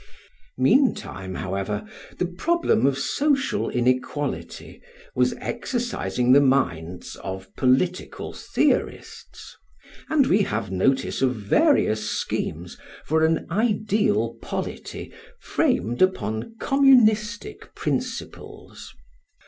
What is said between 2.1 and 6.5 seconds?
the problem of social inequality was exercising the